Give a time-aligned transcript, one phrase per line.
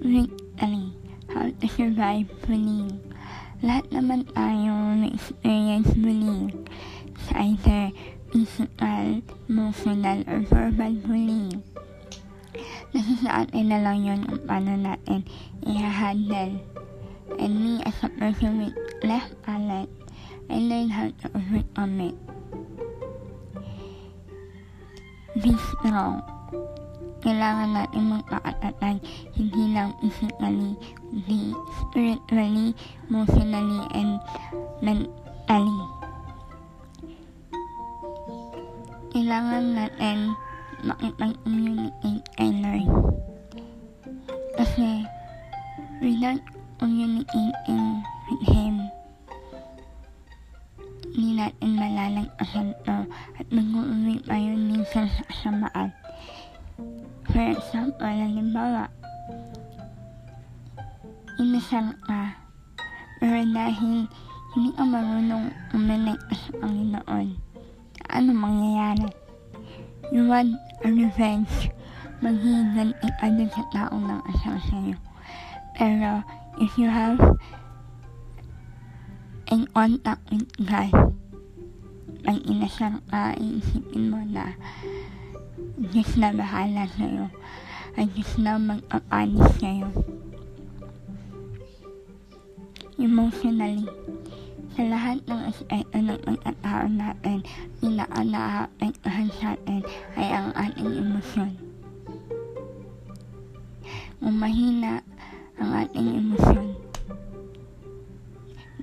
[0.00, 0.96] Victory,
[1.28, 3.04] How to Survive Bullying.
[3.60, 6.48] Lahat naman tayo na-experience bullying
[7.28, 7.92] sa either
[8.32, 11.60] physical, emotional, or verbal bullying.
[12.96, 15.20] Nasa sa atin na lang yun kung paano natin
[15.68, 16.56] i-handle.
[17.36, 19.92] And me, as a person with left palate,
[20.48, 22.16] I learned how to overcome it.
[25.44, 26.24] Be strong.
[27.20, 28.96] Kailangan natin magpakatatag
[29.36, 30.72] hindi lang physically,
[31.04, 31.52] kundi
[31.84, 32.72] spiritually,
[33.12, 34.16] emotionally, and
[34.80, 35.80] mentally.
[39.12, 40.32] Kailangan natin
[40.80, 42.88] makipag-communicate kay Lord.
[44.56, 45.04] Kasi,
[46.00, 46.40] without
[46.80, 48.00] communicating
[48.32, 48.88] with Him,
[51.10, 52.96] hindi natin malalagpasan to
[53.36, 55.99] at mag-uwi pa yun minsan sa kasamaan.
[57.40, 58.92] For example, halimbawa,
[61.40, 62.36] inasal ka,
[63.16, 64.04] pero dahil
[64.52, 67.28] hindi ka marunong uminig sa Panginoon,
[68.12, 69.08] ano mangyayari?
[70.12, 70.52] You want
[70.84, 71.72] a revenge,
[72.20, 75.00] maghihiganti ka dun sa taong nang asal sa'yo.
[75.80, 76.20] Pero,
[76.60, 77.16] if you have
[79.48, 80.92] in contact with God,
[82.20, 84.52] pag inasal ka, iisipin mo na
[85.80, 87.32] Diyos na bahala sa'yo.
[87.96, 89.88] At Diyos na mag-apanis sa'yo.
[93.00, 93.88] Emotionally,
[94.76, 97.40] sa lahat ng aspeto ng pagkatao natin,
[97.80, 99.80] pinaka naaapektuhan sa atin
[100.20, 101.52] ay ang ating emosyon.
[104.20, 105.00] Kung mahina
[105.56, 106.76] ang ating emosyon,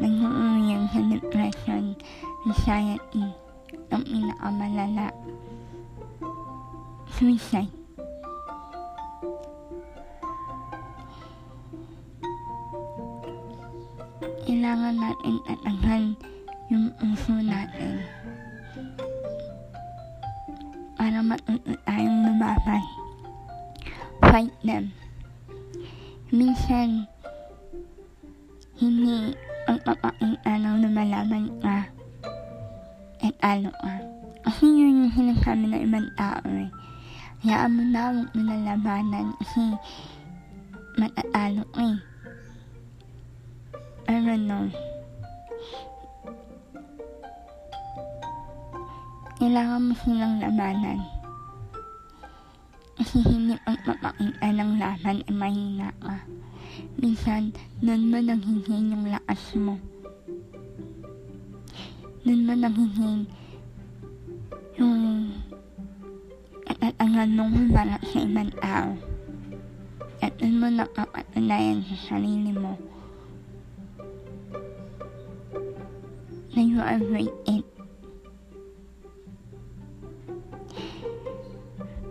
[0.00, 1.92] nag-uuyang sa depression,
[2.48, 3.36] anxiety,
[3.92, 5.12] ang pinakamalala,
[7.16, 7.72] suicide.
[14.44, 16.04] Kailangan natin tatanghan
[16.68, 18.04] yung puso natin
[21.00, 22.84] para matuto tayong lumabay.
[24.28, 24.92] Fight them.
[26.28, 27.08] Minsan,
[28.76, 29.32] hindi
[29.64, 31.88] pagpapakita ng lumalaban ka
[33.24, 33.94] at talo ka.
[34.44, 36.75] Kasi yun yung sinasabi ng ibang tao eh.
[37.46, 39.78] Hayaan mo na huwag mo na labanan kasi
[40.98, 41.98] matatalo ka eh.
[44.02, 44.66] Pero no.
[49.38, 50.98] Kailangan mo silang labanan.
[52.98, 56.26] Kasi hindi pagpapakita ng laban ay mahina ka.
[56.98, 59.78] Minsan, nun mo naghihin yung lakas mo.
[62.26, 63.30] Nun mo naghihin
[64.82, 65.30] yung
[66.96, 68.96] katatangan mong humarap sa ibang tao.
[70.24, 72.72] At nun mo nakapatunayan sa sarili mo
[76.56, 77.68] na you are worth it.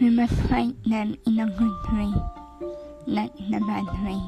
[0.00, 2.12] We must fight them in a good way,
[3.04, 4.20] not in a bad way.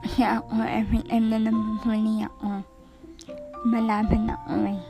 [0.00, 2.64] Kasi ako, every time na nabubuli ako,
[3.68, 4.80] malaban ako eh.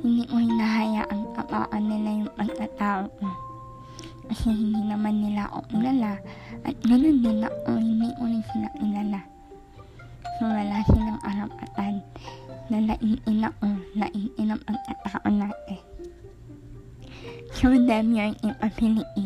[0.00, 3.26] Hindi ko hinahayaang kapaan nila yung pagkatao ko.
[4.28, 6.20] Kasi hindi naman nila ako kilala.
[6.68, 9.20] At ganun din ako, hindi ko rin sila kilala.
[10.36, 11.94] So wala silang arapatan
[12.68, 13.66] na naiin ako,
[13.96, 15.80] naiin ang pagkatao natin.
[17.56, 19.24] Show them your capability.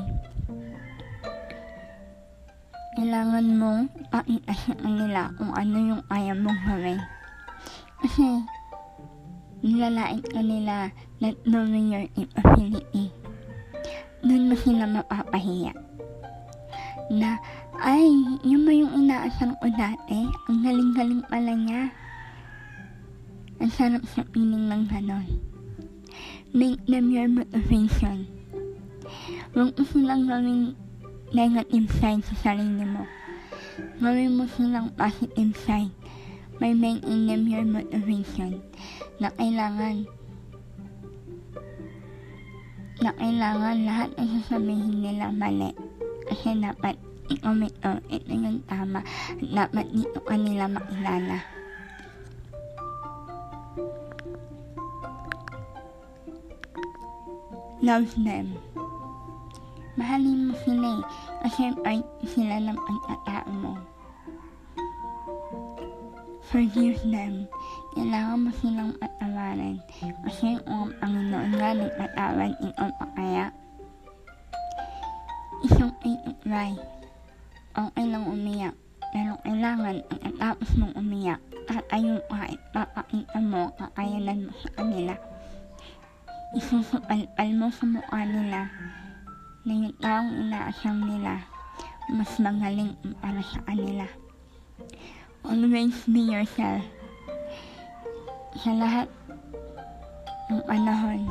[2.94, 3.82] Kailangan mong
[4.14, 7.02] pakita sa kanila kung ano yung kaya mong gawin.
[7.98, 8.46] Kasi,
[9.62, 10.90] nilalait ka nila
[11.22, 13.14] not knowing your capability.
[14.26, 15.70] Doon mo sila mapapahiya.
[17.14, 17.38] Na,
[17.78, 18.10] ay,
[18.42, 20.26] yun ba yung inaasar ko dati?
[20.50, 21.82] Ang galing-galing pala niya.
[23.62, 25.26] Ang sarap sa piling ng ganon.
[26.50, 28.26] Make them your motivation.
[29.54, 30.74] Huwag mo silang gawing
[31.30, 33.06] negative side sa sarili mo.
[34.02, 36.01] Gawin mo silang positive side
[36.60, 38.60] by making them your motivation
[39.22, 40.08] na kailangan
[43.02, 45.74] na kailangan lahat ng sasabihin nila mali.
[46.30, 46.94] Kasi dapat
[47.26, 49.02] ikaw ito, ito yung tama.
[49.02, 51.42] At dapat dito ka nila makilala.
[57.82, 58.54] Love them.
[59.98, 61.04] Mahalin mo sila eh.
[61.42, 63.74] Kasi part sila ng pagkatao mo.
[66.52, 67.48] Forgive them.
[67.96, 69.80] Kailangan mo silang patawaran.
[70.28, 73.46] Kasi ang Panginoon nga nagpatawad, ikaw pa kaya?
[75.62, 76.74] isang itutry.
[77.72, 78.74] Okay lang umiyak,
[79.14, 81.40] pero kailangan ang atapos mong umiyak,
[81.70, 85.14] tatayo ka at papakita mo kakayanan mo sa kanila.
[86.52, 88.68] Isusupalpal mo sa mukha nila
[89.64, 91.46] na yung taong inaasam nila
[92.12, 94.04] mas magaling para sa kanila.
[95.52, 96.80] Always be yourself.
[98.56, 99.04] Sa lahat
[100.48, 101.28] ng panahon,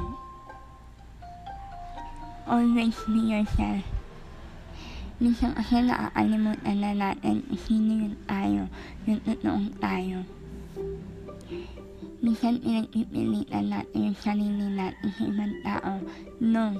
[2.45, 3.81] always be yourself.
[5.17, 8.69] Minsan kasi nakakalimutan na natin sino yung tayo,
[9.09, 10.21] yung totoong tayo.
[12.21, 15.93] Minsan pinagpipilitan natin yung sarili natin sa ibang tao.
[16.37, 16.77] No.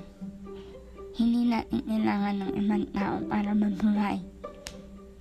[1.18, 4.22] Hindi natin kailangan ng ibang tao para mabuhay.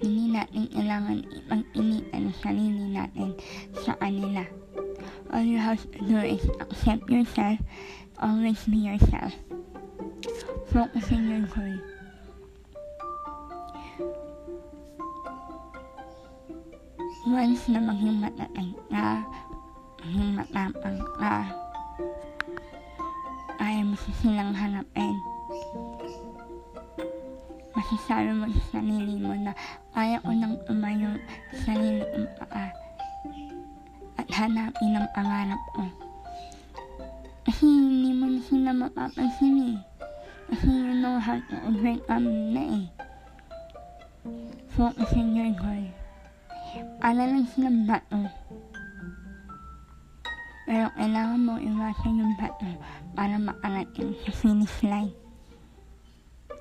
[0.00, 3.36] Hindi natin kailangan ipagpilitan ang sarili natin
[3.84, 4.48] sa kanila.
[5.28, 7.60] All you have to do is accept yourself,
[8.16, 9.36] always be yourself.
[10.72, 11.76] Focus on your goal.
[17.28, 19.08] Once na maging matatag ka,
[20.00, 21.44] maging matapang ka,
[23.60, 23.94] kaya mo
[24.24, 25.14] silang hanapin.
[27.90, 29.50] Masasabi mo sa sarili mo na
[29.90, 31.10] kaya ko nang tumayo
[31.50, 32.70] sa sarili kong paa
[34.14, 35.82] at hanapin ang pangarap ko.
[37.42, 39.78] Kasi hindi mo na sila mapapansin eh.
[40.54, 42.86] Kasi you know how to overcome na eh.
[44.78, 45.86] Focus on your goal.
[47.02, 48.22] Ala lang silang bato.
[50.62, 52.70] Pero kailangan mo iwasan yung bato
[53.18, 55.10] para makarating sa finish line.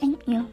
[0.02, 0.50] Thank you.